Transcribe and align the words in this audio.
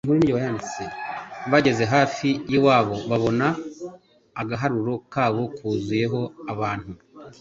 Bageze 1.51 1.83
hafi 1.93 2.27
y'iwabo, 2.51 2.95
babona 3.09 3.47
agaharuro 4.41 4.93
kabo 5.13 5.43
kuzuyeho 5.57 6.21
abantu; 6.53 6.91